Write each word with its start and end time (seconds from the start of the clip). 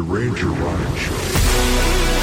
The 0.00 0.06
Ranger 0.06 0.46
Ryan 0.46 0.96
Show. 0.96 2.19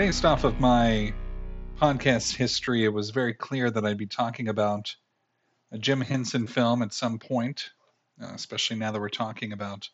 Based 0.00 0.24
off 0.24 0.44
of 0.44 0.58
my 0.58 1.12
podcast 1.78 2.34
history, 2.34 2.84
it 2.84 2.88
was 2.88 3.10
very 3.10 3.34
clear 3.34 3.70
that 3.70 3.84
I'd 3.84 3.98
be 3.98 4.06
talking 4.06 4.48
about 4.48 4.96
a 5.72 5.76
Jim 5.76 6.00
Henson 6.00 6.46
film 6.46 6.80
at 6.80 6.94
some 6.94 7.18
point, 7.18 7.68
uh, 8.18 8.32
especially 8.34 8.78
now 8.78 8.92
that 8.92 8.98
we're 8.98 9.10
talking 9.10 9.52
about 9.52 9.90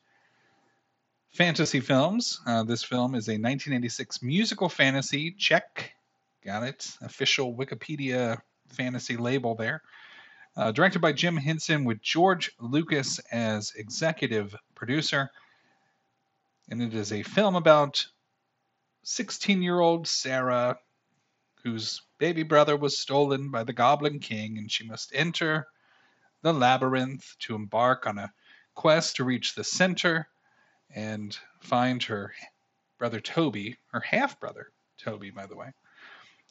fantasy 1.30 1.80
films. 1.80 2.41
Uh, 2.46 2.62
this 2.62 2.84
film 2.84 3.16
is 3.16 3.27
a 3.27 3.32
1986 3.32 4.23
musical 4.23 4.69
fantasy. 4.69 5.32
Check. 5.32 5.91
Got 6.45 6.62
it. 6.62 6.88
Official 7.02 7.52
Wikipedia 7.52 8.41
fantasy 8.68 9.16
label 9.16 9.57
there. 9.57 9.82
Uh, 10.57 10.70
directed 10.70 11.01
by 11.01 11.15
Jim 11.15 11.37
Henson 11.37 11.84
with 11.84 12.01
George 12.01 12.52
Lucas 12.60 13.18
as 13.32 13.73
executive 13.74 14.54
producer. 14.77 15.32
And 16.70 16.80
it 16.80 16.95
is 16.95 17.10
a 17.10 17.24
film 17.24 17.57
about 17.57 18.07
16 19.09 19.62
year 19.62 19.79
old 19.79 20.09
Sarah, 20.09 20.79
whose 21.62 22.02
baby 22.18 22.43
brother 22.43 22.76
was 22.76 22.99
stolen 22.99 23.52
by 23.52 23.63
the 23.63 23.73
Goblin 23.73 24.18
King, 24.18 24.59
and 24.59 24.71
she 24.71 24.85
must 24.85 25.13
enter 25.15 25.68
the 26.43 26.52
labyrinth 26.52 27.37
to 27.38 27.54
embark 27.54 28.09
on 28.09 28.18
a 28.18 28.32
quest 28.74 29.16
to 29.16 29.24
reach 29.24 29.54
the 29.54 29.63
center 29.63 30.29
and 30.93 31.38
find 31.60 32.02
her 32.02 32.35
brother 32.98 33.21
Toby, 33.21 33.76
her 33.93 34.01
half 34.01 34.40
brother 34.40 34.73
Toby, 34.98 35.30
by 35.30 35.46
the 35.46 35.57
way, 35.57 35.73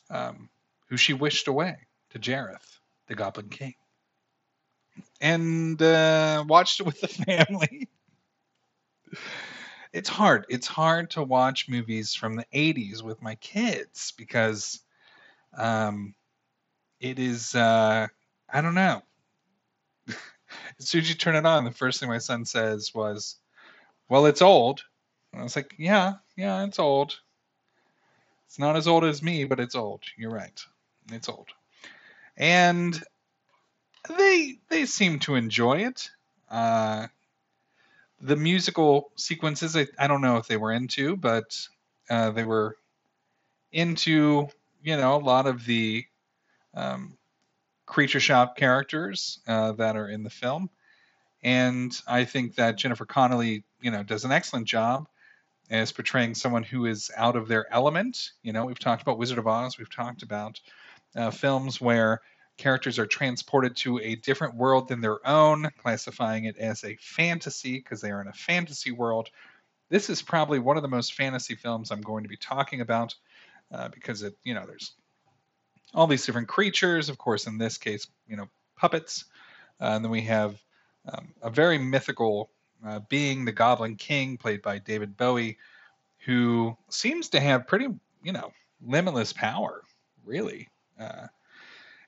um, 0.09 0.49
who 0.87 0.95
she 0.95 1.11
wished 1.11 1.49
away 1.49 1.75
to 2.11 2.19
Jareth, 2.19 2.79
the 3.07 3.15
Goblin 3.15 3.49
King. 3.49 3.75
And 5.19 5.81
uh, 5.81 6.45
watched 6.47 6.79
it 6.79 6.85
with 6.85 7.01
the 7.01 7.09
family 7.09 7.89
it's 9.95 10.09
hard. 10.09 10.45
It's 10.49 10.67
hard 10.67 11.11
to 11.11 11.23
watch 11.23 11.69
movies 11.69 12.13
from 12.13 12.35
the 12.35 12.45
80s 12.53 13.01
with 13.01 13.21
my 13.21 13.35
kids 13.35 14.11
because 14.17 14.81
um, 15.57 16.13
it 16.99 17.17
is, 17.17 17.55
uh, 17.55 18.07
I 18.51 18.61
don't 18.61 18.75
know. 18.75 19.01
as 20.07 20.17
soon 20.79 20.99
as 20.99 21.07
you 21.07 21.15
turn 21.15 21.37
it 21.37 21.45
on, 21.45 21.63
the 21.63 21.71
first 21.71 22.01
thing 22.01 22.09
my 22.09 22.17
son 22.17 22.43
says 22.43 22.93
was, 22.93 23.37
Well, 24.09 24.25
it's 24.25 24.41
old. 24.41 24.83
And 25.31 25.39
I 25.39 25.43
was 25.43 25.55
like, 25.55 25.73
Yeah, 25.77 26.15
yeah, 26.35 26.65
it's 26.65 26.77
old. 26.79 27.17
It's 28.47 28.59
not 28.59 28.75
as 28.75 28.89
old 28.89 29.05
as 29.05 29.23
me, 29.23 29.45
but 29.45 29.61
it's 29.61 29.75
old. 29.75 30.03
You're 30.17 30.29
right. 30.29 30.61
It's 31.09 31.29
old. 31.29 31.47
And 32.35 33.01
they 34.17 34.59
they 34.67 34.85
seem 34.87 35.19
to 35.19 35.35
enjoy 35.35 35.85
it. 35.85 36.09
Uh, 36.49 37.07
the 38.25 38.35
musical 38.35 39.11
sequences 39.15 39.75
I, 39.75 39.87
I 39.99 40.07
don't 40.07 40.21
know 40.21 40.37
if 40.37 40.47
they 40.47 40.57
were 40.57 40.71
into 40.71 41.15
but 41.15 41.57
uh, 42.09 42.31
they 42.31 42.43
were 42.43 42.75
into 43.71 44.47
you 44.83 44.97
know 44.97 45.15
a 45.15 45.17
lot 45.17 45.47
of 45.47 45.65
the 45.65 46.05
um, 46.73 47.17
creature 47.85 48.19
shop 48.19 48.57
characters 48.57 49.39
uh, 49.47 49.73
that 49.73 49.95
are 49.95 50.09
in 50.09 50.23
the 50.23 50.29
film. 50.29 50.69
And 51.43 51.91
i 52.07 52.25
think 52.25 52.55
that 52.55 52.77
jennifer 52.77 53.05
connelly 53.05 53.63
you 53.81 53.91
know 53.91 54.03
does 54.03 54.25
an 54.25 54.31
excellent 54.31 54.67
job 54.67 55.07
as 55.69 55.91
portraying 55.91 56.35
someone 56.35 56.63
who 56.63 56.85
is 56.85 57.09
out 57.17 57.35
of 57.35 57.47
their 57.47 57.71
element. 57.73 58.31
You 58.43 58.53
know 58.53 58.65
we've 58.65 58.79
talked 58.79 59.01
about 59.01 59.17
wizard 59.17 59.37
of 59.37 59.47
oz 59.47 59.77
we've 59.77 59.93
talked 59.93 60.23
about 60.23 60.59
uh, 61.15 61.31
films 61.31 61.79
where 61.79 62.21
characters 62.57 62.99
are 62.99 63.05
transported 63.05 63.75
to 63.75 63.99
a 63.99 64.15
different 64.15 64.55
world 64.55 64.87
than 64.87 65.01
their 65.01 65.25
own, 65.27 65.69
classifying 65.81 66.45
it 66.45 66.57
as 66.57 66.83
a 66.83 66.97
fantasy 67.01 67.73
because 67.77 68.01
they 68.01 68.11
are 68.11 68.21
in 68.21 68.27
a 68.27 68.33
fantasy 68.33 68.91
world. 68.91 69.29
This 69.89 70.09
is 70.09 70.21
probably 70.21 70.59
one 70.59 70.77
of 70.77 70.83
the 70.83 70.89
most 70.89 71.13
fantasy 71.13 71.55
films 71.55 71.91
I'm 71.91 72.01
going 72.01 72.23
to 72.23 72.29
be 72.29 72.37
talking 72.37 72.81
about 72.81 73.15
uh, 73.71 73.89
because 73.89 74.23
it, 74.23 74.35
you 74.43 74.53
know, 74.53 74.65
there's 74.65 74.93
all 75.93 76.07
these 76.07 76.25
different 76.25 76.47
creatures. 76.47 77.09
Of 77.09 77.17
course, 77.17 77.45
in 77.47 77.57
this 77.57 77.77
case, 77.77 78.07
you 78.27 78.37
know, 78.37 78.47
puppets. 78.77 79.25
Uh, 79.79 79.91
and 79.95 80.03
then 80.05 80.11
we 80.11 80.21
have 80.21 80.61
um, 81.11 81.33
a 81.41 81.49
very 81.49 81.77
mythical 81.77 82.49
uh, 82.85 82.99
being, 83.09 83.45
the 83.45 83.51
Goblin 83.51 83.95
King, 83.95 84.37
played 84.37 84.61
by 84.61 84.79
David 84.79 85.17
Bowie, 85.17 85.57
who 86.25 86.75
seems 86.89 87.29
to 87.29 87.39
have 87.39 87.67
pretty, 87.67 87.87
you 88.23 88.31
know, 88.31 88.51
limitless 88.81 89.33
power, 89.33 89.83
really. 90.23 90.69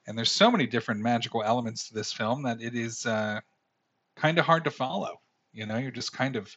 Uh, 0.07 0.09
and 0.09 0.17
there's 0.17 0.31
so 0.31 0.51
many 0.51 0.67
different 0.67 1.01
magical 1.01 1.43
elements 1.43 1.87
to 1.87 1.93
this 1.93 2.13
film 2.13 2.43
that 2.43 2.61
it 2.61 2.75
is 2.75 3.05
uh, 3.05 3.39
kind 4.15 4.39
of 4.39 4.45
hard 4.45 4.63
to 4.63 4.71
follow. 4.71 5.19
You 5.53 5.65
know, 5.65 5.77
you're 5.77 5.91
just 5.91 6.13
kind 6.13 6.35
of 6.35 6.55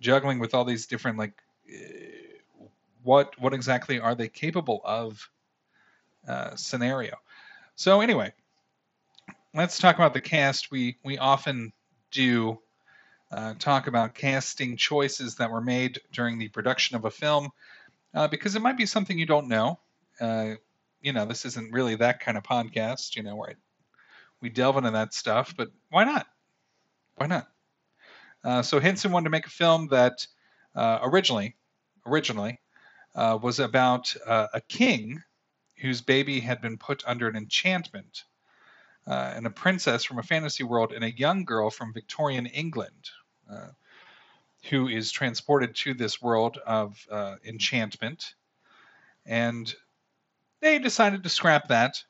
juggling 0.00 0.38
with 0.38 0.54
all 0.54 0.64
these 0.64 0.86
different 0.86 1.18
like, 1.18 1.34
uh, 1.72 2.66
what 3.02 3.40
what 3.40 3.54
exactly 3.54 4.00
are 4.00 4.14
they 4.14 4.28
capable 4.28 4.80
of? 4.84 5.28
Uh, 6.26 6.54
scenario. 6.56 7.16
So 7.74 8.00
anyway, 8.00 8.32
let's 9.54 9.78
talk 9.78 9.96
about 9.96 10.12
the 10.12 10.20
cast. 10.20 10.70
We 10.70 10.96
we 11.04 11.16
often 11.16 11.72
do 12.10 12.58
uh, 13.30 13.54
talk 13.58 13.86
about 13.86 14.14
casting 14.14 14.76
choices 14.76 15.36
that 15.36 15.50
were 15.50 15.60
made 15.60 16.00
during 16.12 16.38
the 16.38 16.48
production 16.48 16.96
of 16.96 17.04
a 17.04 17.10
film 17.10 17.50
uh, 18.14 18.28
because 18.28 18.56
it 18.56 18.62
might 18.62 18.76
be 18.76 18.86
something 18.86 19.18
you 19.18 19.26
don't 19.26 19.48
know. 19.48 19.78
You 21.00 21.12
know, 21.12 21.24
this 21.26 21.44
isn't 21.44 21.72
really 21.72 21.94
that 21.96 22.20
kind 22.20 22.36
of 22.36 22.42
podcast, 22.42 23.16
you 23.16 23.22
know, 23.22 23.36
where 23.36 23.50
I, 23.50 23.54
we 24.40 24.48
delve 24.48 24.76
into 24.76 24.90
that 24.90 25.14
stuff, 25.14 25.54
but 25.56 25.68
why 25.90 26.04
not? 26.04 26.26
Why 27.16 27.26
not? 27.26 27.48
Uh, 28.44 28.62
so 28.62 28.80
Henson 28.80 29.12
wanted 29.12 29.24
to 29.24 29.30
make 29.30 29.46
a 29.46 29.50
film 29.50 29.88
that 29.88 30.26
uh, 30.74 31.00
originally, 31.02 31.56
originally, 32.06 32.60
uh, 33.14 33.38
was 33.40 33.58
about 33.58 34.14
uh, 34.26 34.46
a 34.54 34.60
king 34.60 35.22
whose 35.80 36.00
baby 36.00 36.40
had 36.40 36.60
been 36.60 36.78
put 36.78 37.02
under 37.06 37.28
an 37.28 37.36
enchantment, 37.36 38.24
uh, 39.06 39.32
and 39.34 39.46
a 39.46 39.50
princess 39.50 40.04
from 40.04 40.18
a 40.18 40.22
fantasy 40.22 40.62
world, 40.64 40.92
and 40.92 41.04
a 41.04 41.16
young 41.16 41.44
girl 41.44 41.70
from 41.70 41.92
Victorian 41.92 42.46
England, 42.46 43.10
uh, 43.50 43.68
who 44.70 44.88
is 44.88 45.10
transported 45.10 45.74
to 45.74 45.94
this 45.94 46.20
world 46.20 46.58
of 46.66 46.96
enchantment, 47.44 48.34
and 49.24 49.74
they 50.60 50.78
decided 50.78 51.22
to 51.22 51.28
scrap 51.28 51.68
that 51.68 52.02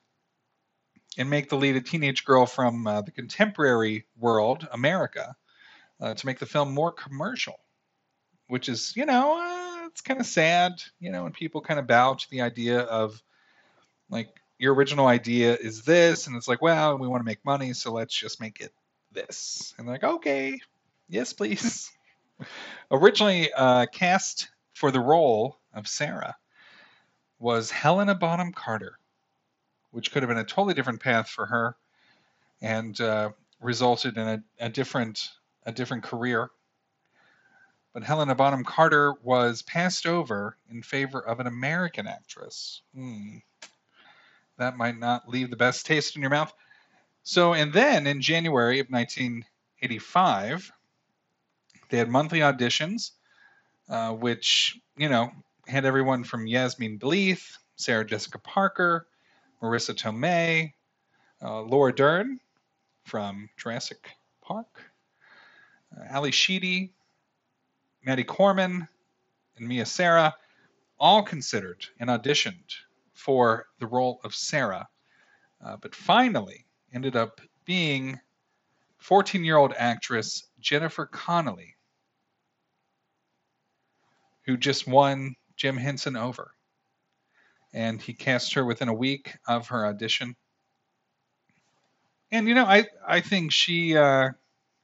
and 1.16 1.28
make 1.28 1.48
the 1.48 1.56
lead 1.56 1.76
a 1.76 1.80
teenage 1.80 2.24
girl 2.24 2.46
from 2.46 2.86
uh, 2.86 3.02
the 3.02 3.10
contemporary 3.10 4.06
world, 4.16 4.66
America, 4.72 5.34
uh, 6.00 6.14
to 6.14 6.26
make 6.26 6.38
the 6.38 6.46
film 6.46 6.72
more 6.72 6.92
commercial, 6.92 7.58
which 8.46 8.68
is, 8.68 8.94
you 8.96 9.04
know, 9.04 9.38
uh, 9.38 9.86
it's 9.86 10.00
kind 10.00 10.20
of 10.20 10.26
sad, 10.26 10.72
you 11.00 11.10
know, 11.10 11.24
when 11.24 11.32
people 11.32 11.60
kind 11.60 11.80
of 11.80 11.86
bow 11.86 12.14
to 12.14 12.30
the 12.30 12.42
idea 12.42 12.80
of 12.80 13.20
like 14.10 14.28
your 14.58 14.74
original 14.74 15.06
idea 15.06 15.54
is 15.54 15.82
this, 15.82 16.26
and 16.26 16.36
it's 16.36 16.48
like, 16.48 16.62
well, 16.62 16.98
we 16.98 17.08
want 17.08 17.20
to 17.20 17.26
make 17.26 17.44
money, 17.44 17.72
so 17.72 17.92
let's 17.92 18.14
just 18.14 18.40
make 18.40 18.60
it 18.60 18.72
this. 19.12 19.74
And 19.78 19.86
they're 19.86 19.94
like, 19.94 20.04
okay, 20.04 20.58
yes, 21.08 21.32
please. 21.32 21.90
Originally 22.90 23.52
uh, 23.52 23.86
cast 23.86 24.48
for 24.74 24.90
the 24.90 25.00
role 25.00 25.58
of 25.74 25.88
Sarah 25.88 26.36
was 27.38 27.70
Helena 27.70 28.14
Bonham 28.14 28.52
Carter, 28.52 28.98
which 29.90 30.12
could 30.12 30.22
have 30.22 30.28
been 30.28 30.38
a 30.38 30.44
totally 30.44 30.74
different 30.74 31.00
path 31.00 31.28
for 31.28 31.46
her, 31.46 31.76
and 32.60 33.00
uh, 33.00 33.30
resulted 33.60 34.16
in 34.16 34.28
a, 34.28 34.42
a 34.60 34.68
different 34.68 35.30
a 35.64 35.72
different 35.72 36.02
career. 36.02 36.50
But 37.92 38.02
Helena 38.02 38.34
Bonham 38.34 38.64
Carter 38.64 39.14
was 39.22 39.62
passed 39.62 40.06
over 40.06 40.56
in 40.70 40.82
favor 40.82 41.20
of 41.20 41.40
an 41.40 41.46
American 41.46 42.06
actress. 42.06 42.82
Hmm. 42.94 43.38
That 44.58 44.76
might 44.76 44.98
not 44.98 45.28
leave 45.28 45.50
the 45.50 45.56
best 45.56 45.86
taste 45.86 46.16
in 46.16 46.22
your 46.22 46.30
mouth. 46.30 46.52
So, 47.22 47.54
and 47.54 47.72
then 47.72 48.06
in 48.06 48.20
January 48.20 48.80
of 48.80 48.88
1985, 48.88 50.72
they 51.88 51.98
had 51.98 52.08
monthly 52.08 52.40
auditions, 52.40 53.12
uh, 53.88 54.12
which, 54.12 54.78
you 54.96 55.08
know, 55.08 55.30
had 55.68 55.84
everyone 55.84 56.24
from 56.24 56.46
Yasmin 56.46 56.98
Bleeth, 56.98 57.58
Sarah 57.76 58.04
Jessica 58.04 58.38
Parker, 58.38 59.06
Marisa 59.62 59.94
Tomei, 59.94 60.72
uh, 61.42 61.60
Laura 61.60 61.94
Dern 61.94 62.40
from 63.04 63.50
Jurassic 63.58 64.08
Park, 64.42 64.82
uh, 65.94 66.04
Ally 66.08 66.30
Sheedy, 66.30 66.94
Maddie 68.02 68.24
Corman, 68.24 68.88
and 69.56 69.68
Mia 69.68 69.84
Sara 69.84 70.34
all 70.98 71.22
considered 71.22 71.84
and 72.00 72.08
auditioned 72.08 72.72
for 73.12 73.66
the 73.78 73.86
role 73.86 74.20
of 74.24 74.34
Sarah, 74.34 74.88
uh, 75.62 75.76
but 75.76 75.94
finally 75.94 76.64
ended 76.94 77.14
up 77.14 77.42
being 77.66 78.18
14 78.98 79.44
year 79.44 79.58
old 79.58 79.74
actress 79.76 80.44
Jennifer 80.60 81.04
Connelly, 81.04 81.76
who 84.46 84.56
just 84.56 84.86
won 84.86 85.34
Jim 85.58 85.76
Henson 85.76 86.16
over. 86.16 86.52
And 87.74 88.00
he 88.00 88.14
cast 88.14 88.54
her 88.54 88.64
within 88.64 88.88
a 88.88 88.94
week 88.94 89.36
of 89.46 89.68
her 89.68 89.84
audition. 89.84 90.36
And, 92.32 92.48
you 92.48 92.54
know, 92.54 92.64
I, 92.64 92.86
I 93.06 93.20
think 93.20 93.52
she, 93.52 93.96
uh, 93.96 94.30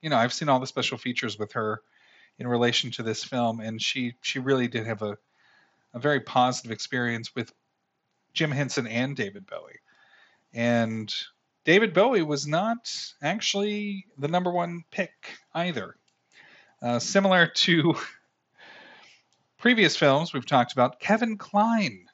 you 0.03 0.11
know, 0.11 0.17
I've 0.17 0.35
seen 0.35 0.51
all 0.51 0.61
the 0.61 0.67
special 0.67 0.99
features 0.99 1.39
with 1.39 1.53
her 1.53 1.81
in 2.39 2.47
relation 2.47 2.91
to 2.91 3.03
this 3.03 3.23
film, 3.23 3.61
and 3.61 3.81
she, 3.81 4.17
she 4.21 4.41
really 4.41 4.69
did 4.69 4.87
have 4.87 5.03
a, 5.03 5.17
a 5.95 5.99
very 5.99 6.21
positive 6.21 6.73
experience 6.73 7.35
with 7.35 7.53
Jim 8.35 8.51
Henson 8.51 8.87
and 8.87 9.17
David 9.17 9.47
Bowie. 9.47 9.79
And 10.53 11.15
David 11.65 11.95
Bowie 11.95 12.23
was 12.23 12.47
not 12.47 12.93
actually 13.23 14.07
the 14.19 14.29
number 14.29 14.51
one 14.51 14.85
pick 14.91 15.13
either. 15.55 15.97
Uh, 16.83 16.99
similar 16.99 17.47
to 17.47 17.95
previous 19.65 19.97
films 19.97 20.35
we've 20.35 20.45
talked 20.45 20.75
about, 20.75 21.01
Kevin 21.01 21.39
Kline 21.39 22.05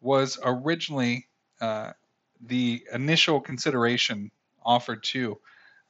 was 0.00 0.40
originally 0.42 1.28
uh, 1.60 1.92
the 2.40 2.84
initial 2.92 3.40
consideration 3.40 4.28
offered 4.64 5.04
to. 5.04 5.38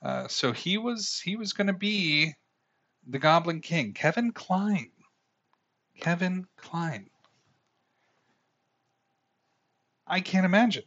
Uh, 0.03 0.29
so 0.29 0.53
he 0.53 0.77
was 0.77 1.19
he 1.25 1.37
was 1.37 1.55
going 1.55 1.69
to 1.69 1.73
be 1.73 2.35
the 3.07 3.19
Goblin 3.19 3.61
King, 3.63 3.95
Kevin 3.95 4.31
Kline. 4.31 4.91
Kevin 5.99 6.47
Kline. 6.59 7.09
I 10.07 10.21
can't 10.21 10.45
imagine. 10.45 10.85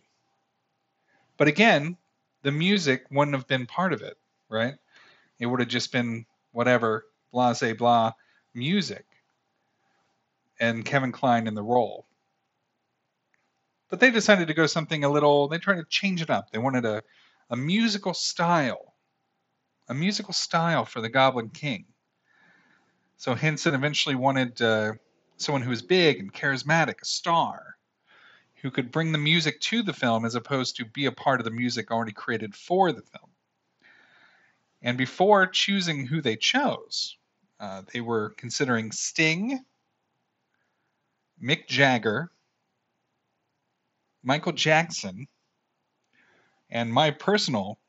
But 1.38 1.48
again, 1.48 1.98
the 2.44 2.52
music 2.52 3.06
wouldn't 3.10 3.36
have 3.36 3.48
been 3.48 3.66
part 3.66 3.94
of 3.94 4.04
it, 4.04 4.16
right? 4.48 4.76
It 5.40 5.48
would 5.48 5.60
have 5.60 5.70
just 5.70 5.92
been 5.92 6.28
whatever, 6.52 7.08
blah, 7.32 7.54
say, 7.54 7.74
blah, 7.74 8.12
music. 8.54 9.06
And 10.60 10.86
Kevin 10.86 11.12
Kline 11.12 11.48
in 11.48 11.54
the 11.54 11.64
role. 11.64 12.08
But 13.90 14.00
they 14.00 14.12
decided 14.12 14.48
to 14.48 14.54
go 14.54 14.68
something 14.68 15.04
a 15.04 15.10
little, 15.10 15.48
they 15.48 15.58
tried 15.58 15.76
to 15.76 15.86
change 15.86 16.22
it 16.22 16.30
up. 16.30 16.50
They 16.52 16.58
wanted 16.58 16.86
a, 16.86 17.04
a 17.50 17.56
musical 17.56 18.14
style, 18.14 18.96
a 19.88 19.94
musical 19.94 20.34
style 20.34 20.86
for 20.86 21.02
the 21.02 21.10
Goblin 21.10 21.50
King. 21.50 21.86
So 23.18 23.36
Henson 23.36 23.76
eventually 23.76 24.16
wanted 24.16 24.62
uh, 24.62 24.94
someone 25.38 25.62
who 25.62 25.70
was 25.70 25.82
big 25.82 26.20
and 26.20 26.34
charismatic, 26.34 27.02
a 27.02 27.06
star 27.06 27.76
who 28.62 28.72
could 28.72 28.92
bring 28.92 29.12
the 29.12 29.18
music 29.18 29.60
to 29.62 29.84
the 29.84 29.94
film 29.94 30.26
as 30.26 30.36
opposed 30.36 30.78
to 30.78 30.86
be 30.86 31.06
a 31.06 31.12
part 31.12 31.40
of 31.40 31.46
the 31.46 31.52
music 31.52 31.92
already 31.92 32.12
created 32.12 32.56
for 32.56 32.92
the 32.92 33.02
film. 33.02 33.30
And 34.82 34.98
before 34.98 35.48
choosing 35.48 36.08
who 36.08 36.22
they 36.22 36.36
chose, 36.36 37.18
uh, 37.60 37.84
they 37.94 38.02
were 38.02 38.32
considering 38.38 38.92
Sting, 38.92 39.64
Mick 41.42 41.68
Jagger, 41.68 42.32
Michael 44.24 44.54
Jackson, 44.54 45.28
and 46.70 46.92
my 46.92 47.12
personal 47.12 47.80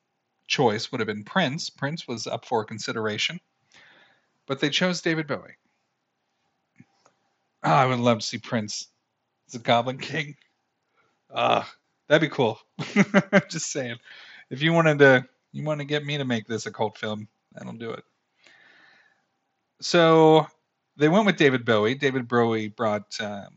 choice 0.47 0.91
would 0.91 1.01
have 1.01 1.07
been 1.07 1.25
Prince. 1.25 1.71
Prince 1.71 2.07
was 2.07 2.27
up 2.27 2.45
for 2.45 2.65
consideration, 2.65 3.41
but 4.47 4.61
they 4.61 4.71
chose 4.71 5.01
David 5.01 5.27
Bowie. 5.27 5.57
Oh, 7.63 7.73
I 7.73 7.87
would 7.87 7.99
love 7.99 8.21
to 8.21 8.27
see 8.27 8.39
Prince 8.39 8.89
as 9.49 9.55
a 9.55 9.59
Goblin 9.59 9.99
King. 9.99 10.37
Uh, 11.33 11.65
that'd 12.09 12.29
be 12.29 12.35
cool. 12.35 12.59
Just 13.49 13.73
saying. 13.73 13.97
If 14.51 14.63
you 14.63 14.73
wanted 14.73 14.99
to, 15.01 15.27
you 15.53 15.65
want 15.65 15.81
to 15.81 15.87
get 15.87 16.05
me 16.05 16.19
to 16.19 16.25
make 16.25 16.47
this 16.47 16.67
a 16.67 16.71
cult 16.71 16.97
film, 16.97 17.27
that'll 17.53 17.73
do 17.73 17.91
it. 17.91 18.05
So 19.81 20.47
they 20.97 21.09
went 21.09 21.27
with 21.27 21.37
David 21.37 21.65
Bowie. 21.65 21.95
David 21.95 22.29
Bowie 22.29 22.69
brought, 22.69 23.21
um, 23.21 23.49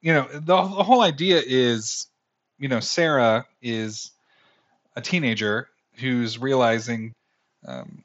you 0.00 0.12
know, 0.12 0.28
the, 0.32 0.40
the 0.40 0.82
whole 0.82 1.00
idea 1.00 1.42
is, 1.44 2.06
you 2.58 2.68
know, 2.68 2.80
Sarah 2.80 3.46
is 3.62 4.10
a 4.96 5.00
teenager 5.00 5.68
who's 5.94 6.38
realizing 6.38 7.12
um, 7.66 8.04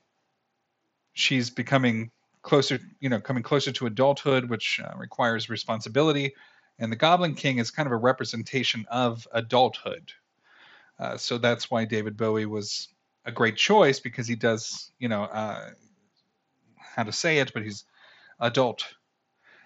she's 1.13 1.49
becoming 1.49 2.11
closer, 2.41 2.79
you 2.99 3.09
know, 3.09 3.19
coming 3.19 3.43
closer 3.43 3.71
to 3.73 3.85
adulthood, 3.85 4.49
which 4.49 4.79
uh, 4.83 4.97
requires 4.97 5.49
responsibility 5.49 6.33
and 6.79 6.91
the 6.91 6.95
Goblin 6.95 7.35
King 7.35 7.57
is 7.57 7.71
kind 7.71 7.87
of 7.87 7.91
a 7.91 7.97
representation 7.97 8.85
of 8.89 9.27
adulthood. 9.33 10.13
Uh, 10.97 11.17
so 11.17 11.37
that's 11.37 11.69
why 11.69 11.85
David 11.85 12.17
Bowie 12.17 12.45
was 12.45 12.87
a 13.25 13.31
great 13.31 13.57
choice 13.57 13.99
because 13.99 14.27
he 14.27 14.35
does, 14.35 14.91
you 14.97 15.09
know, 15.09 15.23
uh, 15.23 15.69
how 16.77 17.03
to 17.03 17.11
say 17.11 17.39
it, 17.39 17.51
but 17.53 17.63
he's 17.63 17.83
adult, 18.39 18.83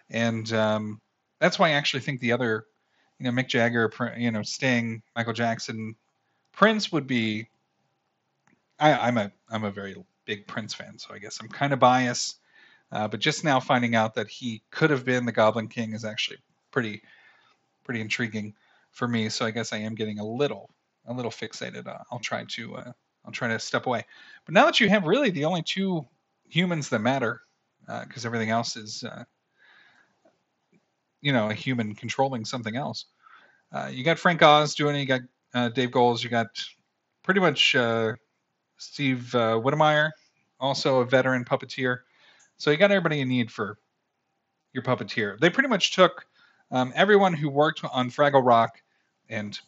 and 0.09 0.51
um, 0.53 1.01
that's 1.39 1.59
why 1.59 1.69
I 1.69 1.71
actually 1.71 2.01
think 2.01 2.19
the 2.19 2.31
other, 2.31 2.65
you 3.19 3.25
know, 3.25 3.31
Mick 3.31 3.47
Jagger, 3.47 3.91
you 4.17 4.31
know, 4.31 4.43
Sting, 4.43 5.01
Michael 5.15 5.33
Jackson, 5.33 5.95
Prince 6.51 6.91
would 6.91 7.07
be. 7.07 7.47
I, 8.79 8.93
I'm 8.93 9.17
a 9.17 9.31
I'm 9.49 9.63
a 9.63 9.71
very 9.71 9.95
big 10.25 10.47
Prince 10.47 10.73
fan, 10.73 10.97
so 10.97 11.13
I 11.13 11.19
guess 11.19 11.39
I'm 11.41 11.47
kind 11.47 11.73
of 11.73 11.79
biased. 11.79 12.39
Uh, 12.91 13.07
but 13.07 13.19
just 13.19 13.43
now 13.43 13.59
finding 13.59 13.95
out 13.95 14.13
that 14.13 14.27
he 14.27 14.61
could 14.69 14.91
have 14.91 15.03
been 15.03 15.25
the 15.25 15.31
Goblin 15.31 15.67
King 15.67 15.93
is 15.93 16.05
actually 16.05 16.37
pretty 16.71 17.01
pretty 17.83 18.01
intriguing 18.01 18.53
for 18.91 19.07
me. 19.07 19.29
So 19.29 19.45
I 19.45 19.51
guess 19.51 19.73
I 19.73 19.77
am 19.77 19.95
getting 19.95 20.19
a 20.19 20.25
little 20.25 20.69
a 21.05 21.13
little 21.13 21.31
fixated. 21.31 21.87
Uh, 21.87 21.99
I'll 22.11 22.19
try 22.19 22.45
to 22.47 22.75
uh, 22.75 22.91
I'll 23.25 23.31
try 23.31 23.47
to 23.47 23.59
step 23.59 23.85
away. 23.87 24.05
But 24.45 24.53
now 24.53 24.65
that 24.65 24.79
you 24.79 24.89
have 24.89 25.05
really 25.05 25.29
the 25.29 25.45
only 25.45 25.63
two 25.63 26.05
humans 26.47 26.89
that 26.89 26.99
matter, 26.99 27.41
because 27.85 28.25
uh, 28.25 28.27
everything 28.27 28.49
else 28.49 28.75
is 28.75 29.03
uh, 29.03 29.23
you 31.21 31.33
know 31.33 31.49
a 31.49 31.53
human 31.53 31.95
controlling 31.95 32.45
something 32.45 32.75
else. 32.75 33.05
Uh, 33.71 33.89
you 33.91 34.03
got 34.03 34.19
Frank 34.19 34.41
Oz 34.41 34.75
doing 34.75 34.95
it. 34.95 34.99
You 34.99 35.05
got 35.05 35.21
uh, 35.53 35.69
Dave 35.69 35.91
Goelz. 35.91 36.23
You 36.23 36.29
got 36.29 36.47
pretty 37.23 37.39
much 37.39 37.75
Steve 38.77 39.33
uh, 39.35 39.59
also 40.59 40.99
a 40.99 41.05
veteran 41.05 41.45
puppeteer. 41.45 41.99
So 42.57 42.71
you 42.71 42.77
got 42.77 42.91
everybody 42.91 43.17
you 43.17 43.25
need 43.25 43.51
for 43.51 43.77
your 44.73 44.83
puppeteer. 44.83 45.39
They 45.39 45.49
pretty 45.49 45.69
much 45.69 45.93
took 45.93 46.25
um, 46.71 46.91
everyone 46.95 47.33
who 47.33 47.49
worked 47.49 47.81
on 47.83 48.09
Fraggle 48.09 48.45
Rock, 48.45 48.81
and 49.29 49.59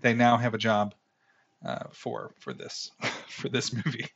they 0.00 0.14
now 0.14 0.36
have 0.36 0.54
a 0.54 0.58
job 0.58 0.94
uh, 1.64 1.84
for 1.92 2.32
for 2.38 2.52
this 2.52 2.90
for 3.28 3.48
this 3.48 3.72
movie. 3.72 4.06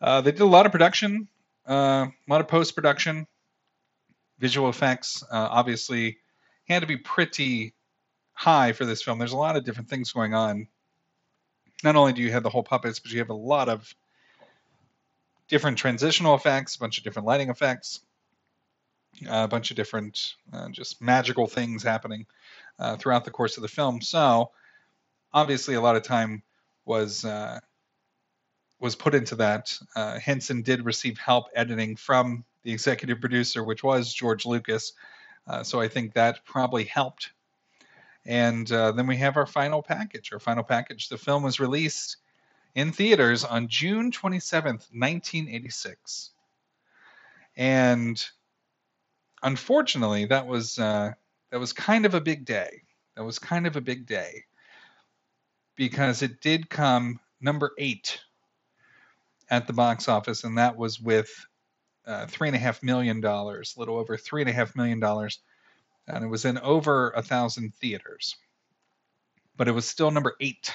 Uh, 0.00 0.20
they 0.20 0.32
did 0.32 0.40
a 0.40 0.46
lot 0.46 0.66
of 0.66 0.72
production, 0.72 1.28
uh, 1.68 2.06
a 2.06 2.12
lot 2.28 2.40
of 2.40 2.48
post 2.48 2.74
production, 2.74 3.26
visual 4.38 4.68
effects. 4.68 5.22
Uh, 5.22 5.48
obviously, 5.50 6.18
had 6.68 6.80
to 6.80 6.86
be 6.86 6.96
pretty 6.96 7.74
high 8.32 8.72
for 8.72 8.84
this 8.84 9.02
film. 9.02 9.18
There's 9.18 9.32
a 9.32 9.36
lot 9.36 9.56
of 9.56 9.64
different 9.64 9.88
things 9.88 10.12
going 10.12 10.34
on. 10.34 10.68
Not 11.82 11.96
only 11.96 12.12
do 12.12 12.22
you 12.22 12.32
have 12.32 12.42
the 12.42 12.50
whole 12.50 12.62
puppets, 12.62 12.98
but 12.98 13.12
you 13.12 13.18
have 13.18 13.30
a 13.30 13.34
lot 13.34 13.68
of 13.68 13.94
different 15.48 15.78
transitional 15.78 16.34
effects, 16.34 16.76
a 16.76 16.78
bunch 16.78 16.98
of 16.98 17.04
different 17.04 17.26
lighting 17.26 17.50
effects, 17.50 18.00
a 19.28 19.48
bunch 19.48 19.70
of 19.70 19.76
different 19.76 20.34
uh, 20.52 20.68
just 20.70 21.00
magical 21.00 21.46
things 21.46 21.82
happening 21.82 22.26
uh, 22.78 22.96
throughout 22.96 23.24
the 23.24 23.30
course 23.30 23.56
of 23.56 23.62
the 23.62 23.68
film. 23.68 24.00
So 24.00 24.50
obviously, 25.32 25.74
a 25.74 25.80
lot 25.80 25.96
of 25.96 26.02
time 26.02 26.42
was 26.84 27.24
uh, 27.24 27.60
was 28.86 28.94
put 28.94 29.16
into 29.16 29.34
that. 29.34 29.76
Uh, 29.96 30.16
Henson 30.20 30.62
did 30.62 30.84
receive 30.84 31.18
help 31.18 31.46
editing 31.56 31.96
from 31.96 32.44
the 32.62 32.70
executive 32.70 33.20
producer, 33.20 33.64
which 33.64 33.82
was 33.82 34.14
George 34.14 34.46
Lucas. 34.46 34.92
Uh, 35.44 35.64
so 35.64 35.80
I 35.80 35.88
think 35.88 36.14
that 36.14 36.44
probably 36.44 36.84
helped. 36.84 37.32
And 38.24 38.70
uh, 38.70 38.92
then 38.92 39.08
we 39.08 39.16
have 39.16 39.36
our 39.36 39.44
final 39.44 39.82
package. 39.82 40.32
Our 40.32 40.38
final 40.38 40.62
package. 40.62 41.08
The 41.08 41.18
film 41.18 41.42
was 41.42 41.58
released 41.58 42.18
in 42.76 42.92
theaters 42.92 43.42
on 43.42 43.66
June 43.66 44.12
27th, 44.12 44.86
1986. 44.94 46.30
And 47.56 48.24
unfortunately, 49.42 50.26
that 50.26 50.46
was 50.46 50.78
uh, 50.78 51.10
that 51.50 51.58
was 51.58 51.72
kind 51.72 52.06
of 52.06 52.14
a 52.14 52.20
big 52.20 52.44
day. 52.44 52.82
That 53.16 53.24
was 53.24 53.40
kind 53.40 53.66
of 53.66 53.74
a 53.74 53.80
big 53.80 54.06
day 54.06 54.44
because 55.74 56.22
it 56.22 56.40
did 56.40 56.70
come 56.70 57.18
number 57.40 57.72
eight 57.78 58.20
at 59.50 59.66
the 59.66 59.72
box 59.72 60.08
office, 60.08 60.44
and 60.44 60.58
that 60.58 60.76
was 60.76 61.00
with 61.00 61.28
uh, 62.06 62.26
three 62.26 62.48
and 62.48 62.56
a 62.56 62.60
half 62.60 62.82
million 62.82 63.20
dollars, 63.20 63.74
a 63.76 63.80
little 63.80 63.98
over 63.98 64.16
three 64.16 64.42
and 64.42 64.50
a 64.50 64.52
half 64.52 64.76
million 64.76 65.00
dollars, 65.00 65.40
and 66.06 66.24
it 66.24 66.28
was 66.28 66.44
in 66.44 66.58
over 66.58 67.10
a 67.10 67.22
thousand 67.22 67.74
theaters. 67.74 68.36
But 69.56 69.68
it 69.68 69.72
was 69.72 69.88
still 69.88 70.10
number 70.10 70.34
eight. 70.40 70.72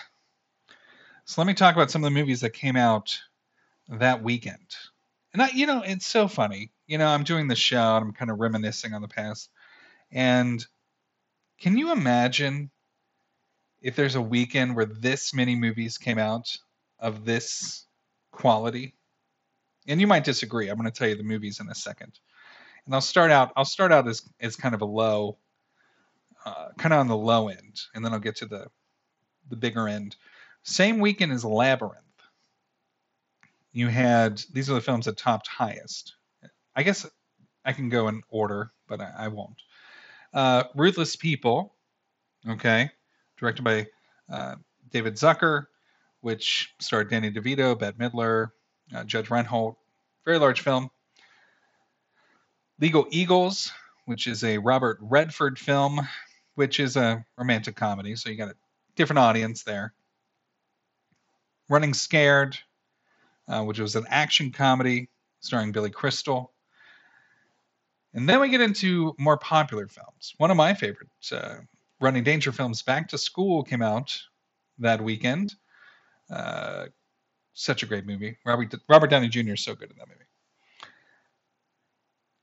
So 1.25 1.39
let 1.39 1.47
me 1.47 1.53
talk 1.53 1.75
about 1.75 1.91
some 1.91 2.03
of 2.03 2.11
the 2.11 2.19
movies 2.19 2.41
that 2.41 2.51
came 2.51 2.75
out 2.75 3.19
that 3.87 4.23
weekend. 4.23 4.75
And 5.33 5.41
I, 5.41 5.49
you 5.53 5.65
know, 5.65 5.83
it's 5.83 6.05
so 6.05 6.27
funny. 6.27 6.71
You 6.87 6.97
know, 6.97 7.07
I'm 7.07 7.23
doing 7.23 7.47
the 7.47 7.55
show 7.55 7.95
and 7.95 8.05
I'm 8.05 8.13
kind 8.13 8.31
of 8.31 8.39
reminiscing 8.39 8.93
on 8.93 9.01
the 9.01 9.07
past. 9.07 9.49
And 10.11 10.65
can 11.59 11.77
you 11.77 11.91
imagine 11.91 12.71
if 13.81 13.95
there's 13.95 14.15
a 14.15 14.21
weekend 14.21 14.75
where 14.75 14.85
this 14.85 15.33
many 15.33 15.55
movies 15.55 15.97
came 15.97 16.17
out 16.17 16.57
of 16.99 17.23
this 17.23 17.85
quality? 18.31 18.95
And 19.87 19.99
you 19.99 20.07
might 20.07 20.23
disagree. 20.23 20.69
I'm 20.69 20.77
going 20.77 20.89
to 20.89 20.97
tell 20.97 21.07
you 21.09 21.15
the 21.15 21.23
movies 21.23 21.59
in 21.59 21.69
a 21.69 21.75
second. 21.75 22.19
And 22.85 22.95
I'll 22.95 23.01
start 23.01 23.31
out. 23.31 23.51
I'll 23.55 23.65
start 23.65 23.91
out 23.91 24.07
as 24.07 24.21
as 24.39 24.55
kind 24.55 24.73
of 24.73 24.81
a 24.81 24.85
low, 24.85 25.37
uh, 26.45 26.69
kind 26.77 26.93
of 26.93 26.99
on 26.99 27.07
the 27.07 27.17
low 27.17 27.47
end, 27.47 27.79
and 27.93 28.03
then 28.03 28.13
I'll 28.13 28.19
get 28.19 28.37
to 28.37 28.45
the 28.45 28.67
the 29.49 29.55
bigger 29.55 29.87
end. 29.87 30.15
Same 30.63 30.99
weekend 30.99 31.31
as 31.31 31.45
Labyrinth. 31.45 31.97
You 33.71 33.87
had 33.87 34.41
these 34.51 34.69
are 34.69 34.73
the 34.73 34.81
films 34.81 35.05
that 35.05 35.17
topped 35.17 35.47
highest. 35.47 36.15
I 36.75 36.83
guess 36.83 37.05
I 37.65 37.73
can 37.73 37.89
go 37.89 38.07
in 38.07 38.21
order, 38.29 38.71
but 38.87 39.01
I, 39.01 39.11
I 39.17 39.27
won't. 39.27 39.61
Uh, 40.33 40.63
Ruthless 40.75 41.15
People, 41.15 41.75
okay, 42.47 42.89
directed 43.37 43.63
by 43.63 43.87
uh, 44.31 44.55
David 44.89 45.15
Zucker, 45.15 45.65
which 46.21 46.73
starred 46.79 47.09
Danny 47.09 47.31
DeVito, 47.31 47.77
Bette 47.77 47.97
Midler, 47.97 48.49
uh, 48.95 49.03
Judge 49.03 49.29
Reinhold. 49.29 49.75
Very 50.25 50.37
large 50.37 50.61
film. 50.61 50.89
Legal 52.79 53.07
Eagles, 53.11 53.71
which 54.05 54.27
is 54.27 54.43
a 54.43 54.57
Robert 54.57 54.97
Redford 55.01 55.59
film, 55.59 55.99
which 56.55 56.79
is 56.79 56.97
a 56.97 57.23
romantic 57.37 57.75
comedy, 57.75 58.15
so 58.15 58.29
you 58.29 58.35
got 58.35 58.49
a 58.49 58.55
different 58.95 59.19
audience 59.19 59.63
there. 59.63 59.93
Running 61.69 61.93
Scared, 61.93 62.57
uh, 63.47 63.63
which 63.63 63.79
was 63.79 63.95
an 63.95 64.05
action 64.09 64.51
comedy 64.51 65.09
starring 65.39 65.71
Billy 65.71 65.89
Crystal. 65.89 66.53
And 68.13 68.27
then 68.27 68.41
we 68.41 68.49
get 68.49 68.61
into 68.61 69.15
more 69.17 69.37
popular 69.37 69.87
films. 69.87 70.33
One 70.37 70.51
of 70.51 70.57
my 70.57 70.73
favorite 70.73 71.09
uh, 71.31 71.57
Rodney 71.99 72.21
Dangerfield 72.21 72.57
films, 72.57 72.81
Back 72.81 73.07
to 73.09 73.17
School, 73.17 73.63
came 73.63 73.81
out 73.81 74.17
that 74.79 75.01
weekend. 75.01 75.55
Uh, 76.31 76.85
such 77.53 77.83
a 77.83 77.85
great 77.85 78.05
movie. 78.05 78.37
Robert, 78.45 78.73
Robert 78.87 79.09
Downey 79.09 79.27
Jr. 79.27 79.53
is 79.53 79.63
so 79.63 79.75
good 79.75 79.91
in 79.91 79.97
that 79.97 80.07
movie. 80.07 80.21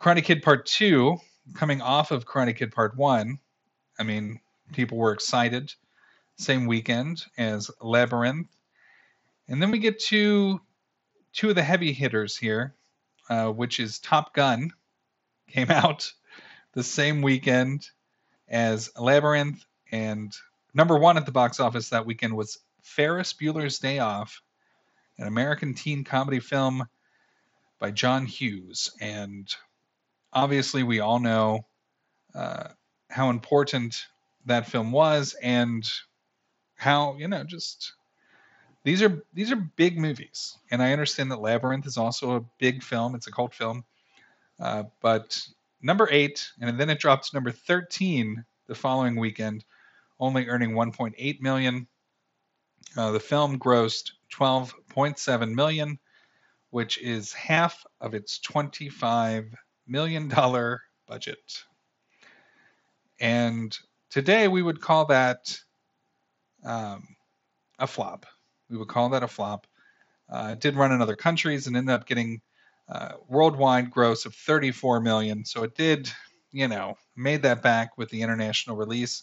Karate 0.01 0.23
Kid 0.23 0.43
Part 0.43 0.67
2, 0.67 1.17
coming 1.55 1.81
off 1.81 2.11
of 2.11 2.27
Karate 2.27 2.55
Kid 2.55 2.73
Part 2.73 2.97
1. 2.97 3.39
I 3.99 4.03
mean, 4.03 4.39
people 4.73 4.99
were 4.99 5.13
excited. 5.13 5.73
Same 6.37 6.67
weekend 6.67 7.25
as 7.37 7.71
Labyrinth. 7.81 8.49
And 9.49 9.61
then 9.61 9.71
we 9.71 9.79
get 9.79 9.99
to 10.05 10.61
two 11.33 11.49
of 11.49 11.55
the 11.55 11.63
heavy 11.63 11.93
hitters 11.93 12.37
here, 12.37 12.75
uh, 13.31 13.49
which 13.49 13.81
is 13.81 13.99
Top 13.99 14.35
Gun, 14.35 14.71
came 15.49 15.71
out 15.71 16.13
the 16.75 16.85
same 16.85 17.23
weekend 17.23 17.89
as 18.49 18.91
Labyrinth. 18.97 19.65
And 19.91 20.33
number 20.75 20.99
one 20.99 21.17
at 21.17 21.27
the 21.27 21.33
box 21.33 21.59
office 21.59 21.89
that 21.89 22.07
weekend 22.07 22.37
was 22.37 22.59
Ferris 22.83 23.33
Bueller's 23.33 23.79
Day 23.79 23.99
Off, 23.99 24.43
an 25.19 25.27
American 25.27 25.75
teen 25.75 26.05
comedy 26.05 26.41
film 26.41 26.85
by 27.79 27.91
John 27.91 28.27
Hughes. 28.27 28.91
And 29.01 29.49
obviously, 30.33 30.83
we 30.83 31.01
all 31.01 31.19
know 31.19 31.67
uh, 32.35 32.69
how 33.11 33.31
important 33.31 34.07
that 34.47 34.69
film 34.69 34.93
was 34.93 35.35
and 35.43 35.89
how, 36.77 37.17
you 37.17 37.29
know, 37.29 37.45
just 37.45 37.93
these 38.85 39.03
are 39.03 39.23
these 39.35 39.53
are 39.53 39.57
big 39.57 39.99
movies. 39.99 40.57
And 40.71 40.83
i 40.83 40.93
understand 40.93 41.31
that 41.31 41.41
labyrinth 41.41 41.87
is 41.87 41.97
also 41.97 42.37
a 42.37 42.45
big 42.59 42.83
film. 42.83 43.15
It's 43.15 43.27
a 43.27 43.33
cult 43.33 43.55
film. 43.55 43.85
Uh, 44.61 44.85
but 45.01 45.41
number 45.83 46.09
eight 46.11 46.51
and 46.61 46.79
then 46.79 46.91
it 46.91 46.99
dropped 46.99 47.29
to 47.31 47.37
number 47.37 47.53
13 47.53 48.45
the 48.67 48.75
following 48.75 49.17
weekend 49.17 49.65
only 50.19 50.49
earning 50.49 50.73
1.8 50.73 51.41
million 51.41 51.87
uh, 52.97 53.11
the 53.11 53.21
film 53.21 53.59
grossed 53.59 54.13
12.7 54.35 55.55
million 55.55 55.99
which 56.71 56.99
is 56.99 57.33
half 57.33 57.85
of 58.01 58.15
its 58.15 58.39
25 58.41 59.55
million 59.87 60.29
dollar 60.29 60.83
budget 61.07 61.65
and 63.21 63.79
today 64.11 64.49
we 64.49 64.63
would 64.63 64.81
call 64.81 65.07
that 65.07 65.59
um, 66.65 67.07
a 67.79 67.87
flop 67.87 68.27
we 68.69 68.77
would 68.77 68.89
call 68.89 69.11
that 69.11 69.23
a 69.23 69.29
flop. 69.29 69.67
Uh, 70.29 70.51
it 70.53 70.61
did 70.61 70.77
run 70.77 70.93
in 70.93 71.01
other 71.01 71.17
countries 71.17 71.67
and 71.67 71.77
ended 71.77 71.95
up 71.95 72.07
getting 72.07 72.41
uh, 72.89 73.13
worldwide 73.29 73.91
gross 73.91 74.27
of 74.27 74.35
34 74.35 75.01
million. 75.01 75.45
So 75.45 75.63
it 75.63 75.75
did, 75.75 76.11
you 76.53 76.69
know, 76.69 76.97
made 77.17 77.43
that 77.43 77.63
back 77.63 77.97
with 77.97 78.11
the 78.11 78.23
international 78.23 78.77
release. 78.77 79.23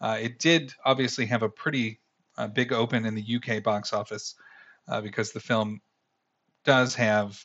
Uh, 0.00 0.18
it 0.20 0.38
did 0.38 0.72
obviously 0.84 1.26
have 1.26 1.42
a 1.42 1.48
pretty 1.48 2.00
uh, 2.36 2.46
big 2.46 2.72
open 2.72 3.06
in 3.06 3.14
the 3.14 3.36
UK 3.36 3.62
box 3.62 3.92
office 3.92 4.34
uh, 4.88 5.00
because 5.00 5.32
the 5.32 5.40
film 5.40 5.80
does 6.64 6.94
have 6.94 7.44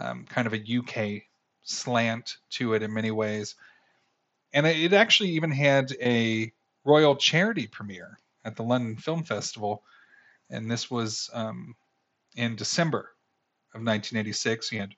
um, 0.00 0.24
kind 0.24 0.46
of 0.46 0.54
a 0.54 0.78
UK 0.78 1.22
slant 1.62 2.36
to 2.50 2.74
it 2.74 2.82
in 2.82 2.92
many 2.92 3.10
ways. 3.10 3.54
And 4.52 4.66
it 4.66 4.92
actually 4.92 5.30
even 5.30 5.50
had 5.50 5.92
a 6.00 6.52
royal 6.84 7.16
charity 7.16 7.66
premiere 7.66 8.18
at 8.44 8.56
the 8.56 8.62
London 8.62 8.96
Film 8.96 9.24
Festival 9.24 9.82
and 10.50 10.70
this 10.70 10.90
was 10.90 11.30
um, 11.32 11.74
in 12.36 12.56
December 12.56 13.10
of 13.74 13.80
1986. 13.80 14.72
You 14.72 14.80
had 14.80 14.94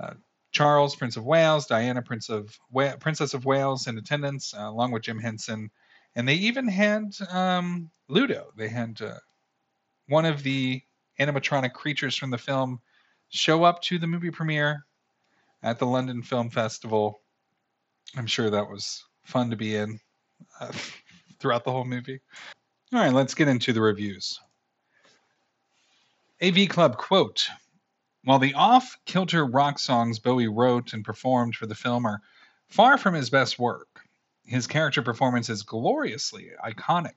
uh, 0.00 0.14
Charles, 0.52 0.96
Prince 0.96 1.16
of 1.16 1.24
Wales, 1.24 1.66
Diana, 1.66 2.02
Prince 2.02 2.28
of 2.28 2.58
Wa- 2.70 2.96
Princess 2.96 3.34
of 3.34 3.44
Wales, 3.44 3.86
in 3.86 3.98
attendance, 3.98 4.54
uh, 4.54 4.68
along 4.68 4.92
with 4.92 5.02
Jim 5.02 5.18
Henson, 5.18 5.70
and 6.16 6.28
they 6.28 6.34
even 6.34 6.68
had 6.68 7.14
um, 7.30 7.90
Ludo. 8.08 8.46
They 8.56 8.68
had 8.68 9.00
uh, 9.02 9.18
one 10.08 10.24
of 10.24 10.42
the 10.42 10.82
animatronic 11.18 11.72
creatures 11.72 12.16
from 12.16 12.30
the 12.30 12.38
film 12.38 12.80
show 13.30 13.64
up 13.64 13.82
to 13.82 13.98
the 13.98 14.06
movie 14.06 14.30
premiere 14.30 14.84
at 15.62 15.78
the 15.78 15.86
London 15.86 16.22
Film 16.22 16.50
Festival. 16.50 17.20
I'm 18.16 18.26
sure 18.26 18.50
that 18.50 18.68
was 18.68 19.04
fun 19.24 19.50
to 19.50 19.56
be 19.56 19.76
in 19.76 19.98
uh, 20.60 20.72
throughout 21.40 21.64
the 21.64 21.72
whole 21.72 21.84
movie. 21.84 22.20
All 22.92 23.00
right, 23.00 23.12
let's 23.12 23.34
get 23.34 23.48
into 23.48 23.72
the 23.72 23.80
reviews. 23.80 24.40
AV 26.42 26.68
Club 26.68 26.96
quote 26.96 27.48
While 28.24 28.38
the 28.38 28.54
off 28.54 28.96
kilter 29.06 29.44
rock 29.44 29.78
songs 29.78 30.18
Bowie 30.18 30.48
wrote 30.48 30.92
and 30.92 31.04
performed 31.04 31.54
for 31.56 31.66
the 31.66 31.74
film 31.74 32.06
are 32.06 32.20
far 32.68 32.98
from 32.98 33.14
his 33.14 33.30
best 33.30 33.58
work, 33.58 33.93
his 34.44 34.66
character 34.66 35.02
performance 35.02 35.48
is 35.48 35.62
gloriously 35.62 36.50
iconic. 36.62 37.14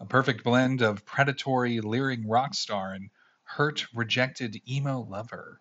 A 0.00 0.06
perfect 0.06 0.44
blend 0.44 0.82
of 0.82 1.04
predatory, 1.04 1.80
leering 1.80 2.28
rock 2.28 2.54
star 2.54 2.92
and 2.92 3.10
hurt, 3.44 3.86
rejected 3.94 4.60
emo 4.68 5.00
lover. 5.00 5.60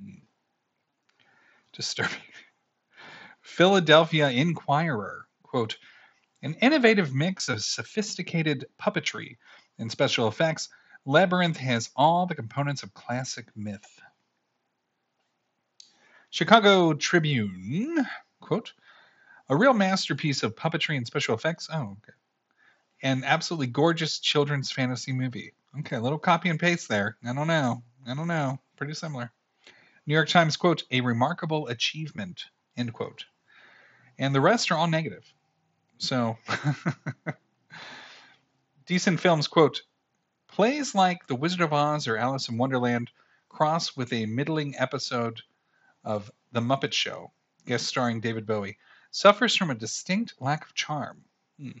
Hmm. 0.00 0.24
Disturbing. 1.72 2.16
Philadelphia 3.40 4.30
Inquirer, 4.30 5.26
quote, 5.42 5.78
an 6.42 6.54
innovative 6.54 7.14
mix 7.14 7.48
of 7.48 7.62
sophisticated 7.62 8.66
puppetry 8.80 9.36
and 9.78 9.90
special 9.90 10.28
effects 10.28 10.68
Labyrinth 11.04 11.56
has 11.56 11.90
all 11.96 12.26
the 12.26 12.34
components 12.34 12.82
of 12.82 12.92
classic 12.92 13.46
myth. 13.56 14.00
Chicago 16.30 16.92
Tribune, 16.92 18.06
quote, 18.40 18.74
a 19.48 19.56
real 19.56 19.72
masterpiece 19.72 20.42
of 20.42 20.56
puppetry 20.56 20.96
and 20.96 21.06
special 21.06 21.34
effects. 21.34 21.68
Oh, 21.72 21.82
okay. 21.82 22.12
An 23.02 23.22
absolutely 23.24 23.68
gorgeous 23.68 24.18
children's 24.18 24.70
fantasy 24.70 25.12
movie. 25.12 25.52
Okay, 25.80 25.96
a 25.96 26.00
little 26.00 26.18
copy 26.18 26.48
and 26.48 26.58
paste 26.58 26.88
there. 26.88 27.16
I 27.24 27.32
don't 27.32 27.46
know. 27.46 27.82
I 28.06 28.14
don't 28.14 28.26
know. 28.26 28.58
Pretty 28.76 28.94
similar. 28.94 29.30
New 30.06 30.14
York 30.14 30.28
Times, 30.28 30.56
quote, 30.56 30.84
a 30.90 31.02
remarkable 31.02 31.68
achievement, 31.68 32.44
end 32.76 32.92
quote. 32.92 33.26
And 34.18 34.34
the 34.34 34.40
rest 34.40 34.70
are 34.70 34.76
all 34.76 34.88
negative. 34.88 35.32
So, 35.98 36.38
decent 38.86 39.20
films, 39.20 39.46
quote, 39.46 39.82
Plays 40.48 40.94
like 40.94 41.26
The 41.26 41.36
Wizard 41.36 41.60
of 41.60 41.72
Oz 41.72 42.08
or 42.08 42.16
Alice 42.16 42.48
in 42.48 42.56
Wonderland 42.56 43.10
cross 43.48 43.96
with 43.96 44.12
a 44.12 44.26
middling 44.26 44.74
episode 44.78 45.42
of 46.04 46.30
The 46.52 46.60
Muppet 46.60 46.92
Show, 46.92 47.32
guest 47.66 47.86
starring 47.86 48.20
David 48.20 48.46
Bowie, 48.46 48.78
suffers 49.10 49.56
from 49.56 49.70
a 49.70 49.74
distinct 49.74 50.34
lack 50.40 50.64
of 50.64 50.74
charm. 50.74 51.24
Hmm. 51.58 51.78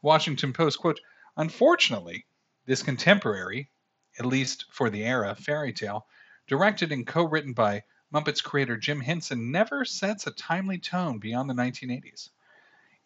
Washington 0.00 0.52
Post 0.52 0.78
quote, 0.78 1.00
Unfortunately, 1.36 2.26
this 2.66 2.82
contemporary, 2.82 3.70
at 4.18 4.26
least 4.26 4.66
for 4.70 4.90
the 4.90 5.04
era, 5.04 5.34
fairy 5.34 5.72
tale, 5.72 6.06
directed 6.46 6.92
and 6.92 7.06
co-written 7.06 7.52
by 7.52 7.82
Muppets 8.12 8.42
creator 8.42 8.76
Jim 8.76 9.00
Henson, 9.00 9.50
never 9.50 9.84
sets 9.84 10.26
a 10.26 10.32
timely 10.32 10.78
tone 10.78 11.18
beyond 11.18 11.48
the 11.48 11.54
1980s. 11.54 12.28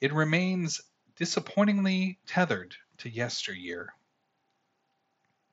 It 0.01 0.13
remains 0.13 0.81
disappointingly 1.15 2.19
tethered 2.27 2.75
to 2.99 3.09
yesteryear. 3.09 3.95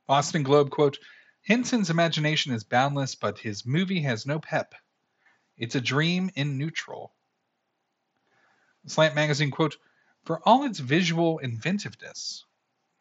Boston 0.08 0.44
Globe 0.44 0.70
quote 0.70 0.98
Henson's 1.44 1.90
imagination 1.90 2.54
is 2.54 2.64
boundless, 2.64 3.16
but 3.16 3.40
his 3.40 3.66
movie 3.66 4.02
has 4.02 4.26
no 4.26 4.40
pep. 4.40 4.76
It's 5.58 5.76
a 5.76 5.82
dream 5.82 6.32
in 6.36 6.58
neutral. 6.58 7.14
Slant 8.86 9.16
Magazine 9.16 9.52
quote 9.52 9.78
For 10.24 10.42
all 10.48 10.66
its 10.66 10.80
visual 10.80 11.40
inventiveness, 11.40 12.46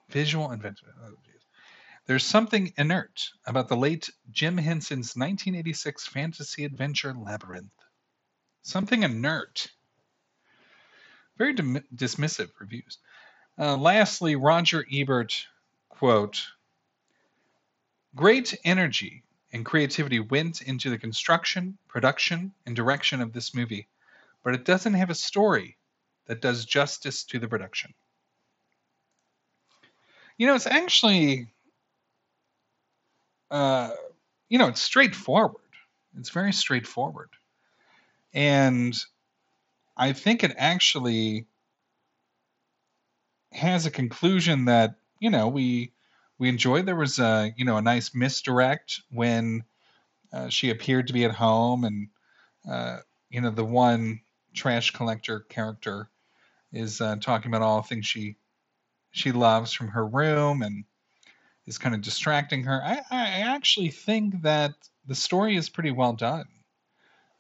visual 0.09 0.53
inventiveness, 0.53 0.97
oh, 1.05 1.17
there's 2.07 2.25
something 2.25 2.73
inert 2.77 3.31
about 3.47 3.69
the 3.69 3.77
late 3.77 4.11
Jim 4.31 4.59
Henson's 4.59 5.15
1986 5.15 6.07
fantasy 6.09 6.65
adventure 6.65 7.15
Labyrinth. 7.15 7.73
Something 8.63 9.05
inert. 9.05 9.69
Very 11.39 11.53
dim- 11.53 11.85
dismissive 11.95 12.51
reviews. 12.59 12.99
Uh, 13.57 13.77
lastly, 13.77 14.35
Roger 14.35 14.85
Ebert 14.93 15.47
quote 15.89 16.49
Great 18.17 18.59
energy 18.65 19.23
and 19.53 19.65
creativity 19.65 20.19
went 20.19 20.61
into 20.61 20.91
the 20.91 20.99
construction, 20.99 21.79
production, 21.87 22.53
and 22.67 22.75
direction 22.75 23.21
of 23.21 23.33
this 23.33 23.55
movie, 23.55 23.87
but 24.43 24.55
it 24.55 24.65
doesn't 24.65 24.95
have 24.95 25.11
a 25.11 25.15
story 25.15 25.77
that 26.27 26.41
does 26.41 26.65
justice 26.65 27.25
to 27.25 27.39
the 27.39 27.49
production. 27.49 27.95
You 30.39 30.47
know, 30.47 30.55
it's 30.55 30.67
actually, 30.67 31.49
uh, 33.51 33.91
you 34.49 34.59
know, 34.59 34.69
it's 34.69 34.81
straightforward. 34.81 35.63
It's 36.19 36.31
very 36.31 36.53
straightforward. 36.53 37.31
And 38.35 38.97
I 39.97 40.13
think 40.13 40.43
it 40.43 40.55
actually 40.57 41.47
has 43.53 43.87
a 43.87 43.91
conclusion 43.91 44.65
that, 44.65 44.95
you 45.21 45.31
know, 45.31 45.49
we 45.49 45.93
we 46.43 46.49
enjoyed. 46.49 46.87
There 46.87 46.97
was 46.97 47.21
a 47.21 47.53
you 47.57 47.65
know 47.65 47.77
a 47.77 47.83
nice 47.83 48.15
misdirect 48.17 49.03
when 49.13 49.63
uh, 50.33 50.49
she 50.49 50.71
appeared 50.71 51.07
to 51.07 51.13
be 51.13 51.25
at 51.25 51.31
home, 51.31 51.85
and 51.85 52.09
uh, 52.69 52.99
you 53.31 53.41
know 53.41 53.51
the 53.51 53.65
one 53.65 54.23
trash 54.55 54.91
collector 54.91 55.41
character 55.41 56.09
is 56.73 57.01
uh, 57.01 57.17
talking 57.17 57.51
about 57.51 57.63
all 57.63 57.83
the 57.83 57.89
things 57.89 58.07
she 58.07 58.37
she 59.11 59.31
loves 59.31 59.73
from 59.73 59.89
her 59.89 60.07
room 60.07 60.63
and 60.63 60.85
is 61.67 61.79
kind 61.79 61.95
of 61.95 62.01
distracting 62.01 62.65
her. 62.65 62.83
I, 62.83 63.03
I 63.11 63.29
actually 63.41 63.91
think 63.91 64.43
that 64.43 64.73
the 65.07 65.15
story 65.15 65.57
is 65.57 65.69
pretty 65.69 65.91
well 65.91 66.15
done. 66.15 66.47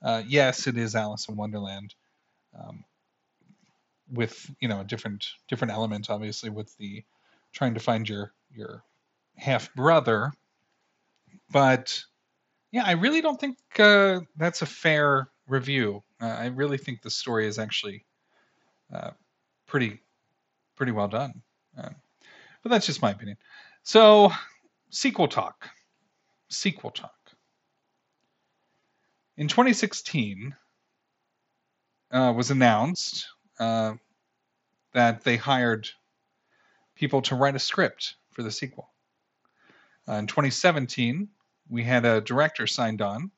Uh, 0.02 0.22
yes, 0.26 0.66
it 0.66 0.76
is 0.76 0.94
Alice 0.94 1.28
in 1.28 1.36
Wonderland, 1.36 1.94
um, 2.58 2.84
with 4.12 4.50
you 4.60 4.68
know 4.68 4.80
a 4.80 4.84
different 4.84 5.26
different 5.48 5.72
element, 5.72 6.10
obviously, 6.10 6.50
with 6.50 6.76
the 6.76 7.04
trying 7.52 7.74
to 7.74 7.80
find 7.80 8.08
your 8.08 8.32
your 8.50 8.82
half 9.36 9.72
brother. 9.74 10.32
But 11.50 12.02
yeah, 12.72 12.84
I 12.84 12.92
really 12.92 13.20
don't 13.20 13.40
think 13.40 13.58
uh, 13.78 14.20
that's 14.36 14.62
a 14.62 14.66
fair 14.66 15.28
review. 15.46 16.02
Uh, 16.20 16.26
I 16.26 16.46
really 16.46 16.78
think 16.78 17.02
the 17.02 17.10
story 17.10 17.46
is 17.46 17.58
actually 17.58 18.04
uh, 18.92 19.10
pretty 19.66 20.00
pretty 20.76 20.92
well 20.92 21.08
done. 21.08 21.42
Uh, 21.76 21.90
but 22.62 22.70
that's 22.70 22.86
just 22.86 23.02
my 23.02 23.10
opinion. 23.10 23.36
So, 23.82 24.32
sequel 24.90 25.28
talk. 25.28 25.68
Sequel 26.48 26.90
talk. 26.90 27.14
In 29.36 29.48
2016, 29.48 30.54
uh, 32.12 32.32
was 32.36 32.50
announced 32.50 33.26
uh, 33.58 33.94
that 34.92 35.24
they 35.24 35.36
hired 35.36 35.88
people 36.94 37.22
to 37.22 37.34
write 37.34 37.56
a 37.56 37.58
script 37.58 38.16
for 38.30 38.42
the 38.42 38.50
sequel. 38.50 38.90
Uh, 40.08 40.14
in 40.14 40.26
2017, 40.26 41.28
we 41.68 41.82
had 41.82 42.04
a 42.04 42.20
director 42.20 42.66
signed 42.66 43.00
on 43.00 43.30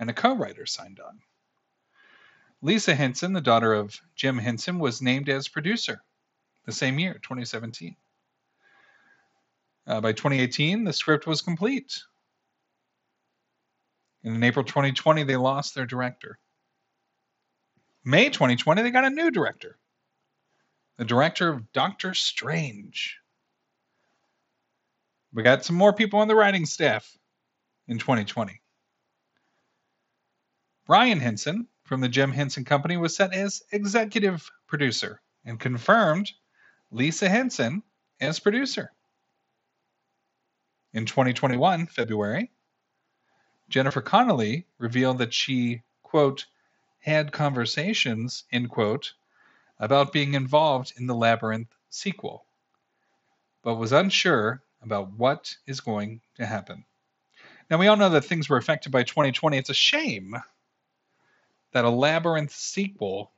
and 0.00 0.10
a 0.10 0.12
co 0.12 0.34
writer 0.34 0.66
signed 0.66 1.00
on. 1.00 1.20
Lisa 2.62 2.94
Henson, 2.94 3.32
the 3.32 3.40
daughter 3.40 3.74
of 3.74 4.00
Jim 4.14 4.38
Henson, 4.38 4.78
was 4.78 5.02
named 5.02 5.28
as 5.28 5.48
producer 5.48 6.00
the 6.64 6.72
same 6.72 7.00
year, 7.00 7.14
2017. 7.14 7.96
Uh, 9.84 10.00
by 10.00 10.12
2018, 10.12 10.84
the 10.84 10.92
script 10.92 11.26
was 11.26 11.42
complete. 11.42 12.00
And 14.22 14.36
in 14.36 14.44
April 14.44 14.64
2020, 14.64 15.24
they 15.24 15.34
lost 15.34 15.74
their 15.74 15.86
director. 15.86 16.38
May 18.04 18.30
2020, 18.30 18.82
they 18.82 18.90
got 18.92 19.04
a 19.04 19.10
new 19.10 19.32
director, 19.32 19.76
the 20.98 21.04
director 21.04 21.48
of 21.48 21.72
Doctor 21.72 22.14
Strange. 22.14 23.18
We 25.32 25.42
got 25.42 25.64
some 25.64 25.76
more 25.76 25.92
people 25.92 26.20
on 26.20 26.28
the 26.28 26.36
writing 26.36 26.66
staff 26.66 27.16
in 27.88 27.98
2020. 27.98 28.60
Brian 30.86 31.18
Henson 31.18 31.66
from 31.92 32.00
the 32.00 32.08
Jim 32.08 32.32
Henson 32.32 32.64
Company 32.64 32.96
was 32.96 33.14
set 33.14 33.34
as 33.34 33.64
executive 33.70 34.50
producer 34.66 35.20
and 35.44 35.60
confirmed 35.60 36.32
Lisa 36.90 37.28
Henson 37.28 37.82
as 38.18 38.40
producer. 38.40 38.90
In 40.94 41.04
2021, 41.04 41.88
February, 41.88 42.50
Jennifer 43.68 44.00
Connelly 44.00 44.64
revealed 44.78 45.18
that 45.18 45.34
she, 45.34 45.82
quote, 46.02 46.46
had 46.98 47.30
conversations, 47.30 48.44
end 48.50 48.70
quote, 48.70 49.12
about 49.78 50.14
being 50.14 50.32
involved 50.32 50.94
in 50.96 51.06
the 51.06 51.14
Labyrinth 51.14 51.74
sequel, 51.90 52.46
but 53.62 53.74
was 53.74 53.92
unsure 53.92 54.62
about 54.80 55.12
what 55.12 55.54
is 55.66 55.82
going 55.82 56.22
to 56.36 56.46
happen. 56.46 56.86
Now, 57.68 57.76
we 57.76 57.86
all 57.88 57.98
know 57.98 58.08
that 58.08 58.24
things 58.24 58.48
were 58.48 58.56
affected 58.56 58.92
by 58.92 59.02
2020. 59.02 59.58
It's 59.58 59.68
a 59.68 59.74
shame 59.74 60.36
that 61.72 61.84
a 61.84 61.90
Labyrinth 61.90 62.52
sequel 62.52 63.32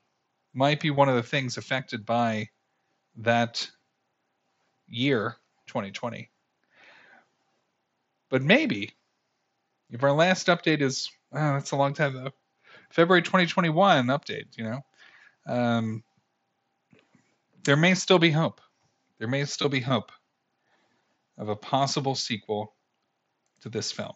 might 0.53 0.81
be 0.81 0.91
one 0.91 1.09
of 1.09 1.17
the 1.17 1.23
things 1.23 1.57
affected 1.57 2.05
by 2.05 2.49
that 3.17 3.69
year, 4.87 5.37
2020. 5.67 6.31
But 8.31 8.43
maybe, 8.43 8.93
if 9.91 10.03
our 10.03 10.13
last 10.13 10.49
update 10.49 10.81
is, 10.81 11.11
oh, 11.33 11.55
that's 11.55 11.71
a 11.71 11.77
long 11.77 11.95
time 11.95 12.15
though, 12.15 12.31
February 12.91 13.23
2021 13.23 14.07
update, 14.07 14.57
you 14.57 14.65
know, 14.65 14.81
um, 15.47 16.03
there 17.65 17.77
may 17.77 17.95
still 17.95 18.19
be 18.19 18.31
hope. 18.31 18.61
There 19.19 19.29
may 19.29 19.45
still 19.45 19.69
be 19.69 19.81
hope 19.81 20.13
of 21.39 21.49
a 21.49 21.57
possible 21.57 22.15
sequel 22.15 22.75
to 23.63 23.69
this 23.69 23.91
film. 23.91 24.13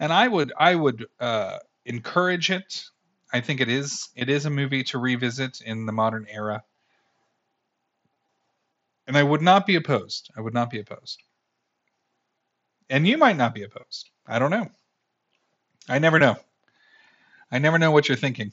And 0.00 0.12
I 0.12 0.26
would 0.28 0.52
I 0.58 0.74
would 0.74 1.06
uh, 1.20 1.58
encourage 1.84 2.50
it. 2.50 2.84
I 3.34 3.40
think 3.40 3.60
it 3.60 3.68
is 3.68 4.10
it 4.14 4.30
is 4.30 4.46
a 4.46 4.50
movie 4.50 4.84
to 4.84 4.98
revisit 4.98 5.60
in 5.60 5.86
the 5.86 5.92
modern 5.92 6.26
era. 6.30 6.62
And 9.08 9.18
I 9.18 9.24
would 9.24 9.42
not 9.42 9.66
be 9.66 9.74
opposed. 9.74 10.30
I 10.36 10.40
would 10.40 10.54
not 10.54 10.70
be 10.70 10.78
opposed. 10.78 11.20
And 12.88 13.08
you 13.08 13.18
might 13.18 13.36
not 13.36 13.52
be 13.52 13.64
opposed. 13.64 14.08
I 14.24 14.38
don't 14.38 14.52
know. 14.52 14.68
I 15.88 15.98
never 15.98 16.20
know. 16.20 16.36
I 17.50 17.58
never 17.58 17.78
know 17.78 17.90
what 17.90 18.08
you're 18.08 18.16
thinking. 18.16 18.52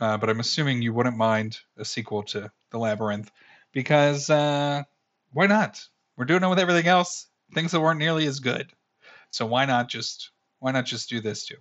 Uh, 0.00 0.16
but 0.16 0.30
I'm 0.30 0.40
assuming 0.40 0.80
you 0.80 0.94
wouldn't 0.94 1.18
mind 1.18 1.60
a 1.76 1.84
sequel 1.84 2.22
to 2.24 2.50
The 2.70 2.78
Labyrinth 2.78 3.30
because 3.72 4.30
uh, 4.30 4.82
why 5.32 5.46
not? 5.46 5.84
We're 6.16 6.24
doing 6.24 6.42
it 6.42 6.48
with 6.48 6.58
everything 6.58 6.86
else, 6.86 7.26
things 7.54 7.72
that 7.72 7.80
weren't 7.80 7.98
nearly 7.98 8.26
as 8.26 8.40
good. 8.40 8.72
So 9.30 9.44
why 9.44 9.66
not 9.66 9.88
just 9.90 10.30
why 10.58 10.72
not 10.72 10.86
just 10.86 11.10
do 11.10 11.20
this 11.20 11.44
too? 11.44 11.56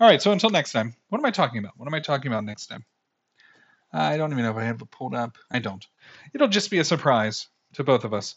All 0.00 0.08
right. 0.08 0.20
So 0.20 0.32
until 0.32 0.50
next 0.50 0.72
time, 0.72 0.94
what 1.10 1.18
am 1.18 1.26
I 1.26 1.30
talking 1.30 1.58
about? 1.58 1.72
What 1.76 1.86
am 1.86 1.94
I 1.94 2.00
talking 2.00 2.32
about 2.32 2.44
next 2.44 2.66
time? 2.66 2.84
I 3.92 4.16
don't 4.16 4.32
even 4.32 4.44
know 4.44 4.50
if 4.50 4.56
I 4.56 4.64
have 4.64 4.80
it 4.80 4.90
pulled 4.90 5.14
up. 5.14 5.36
I 5.50 5.58
don't. 5.58 5.86
It'll 6.32 6.48
just 6.48 6.70
be 6.70 6.78
a 6.78 6.84
surprise 6.84 7.48
to 7.74 7.84
both 7.84 8.04
of 8.04 8.14
us. 8.14 8.36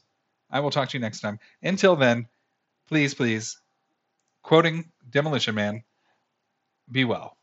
I 0.52 0.60
will 0.60 0.72
talk 0.72 0.90
to 0.90 0.98
you 0.98 1.02
next 1.02 1.22
time. 1.22 1.40
Until 1.62 1.96
then, 1.96 2.28
please, 2.88 3.14
please, 3.14 3.60
quoting 4.42 4.92
Demolition 5.10 5.56
Man, 5.56 5.84
be 6.92 7.06
well. 7.06 7.38